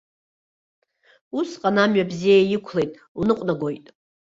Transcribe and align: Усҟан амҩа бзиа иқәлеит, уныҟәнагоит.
Усҟан 1.37 1.77
амҩа 1.83 2.09
бзиа 2.09 2.43
иқәлеит, 2.55 2.91
уныҟәнагоит. 3.19 3.85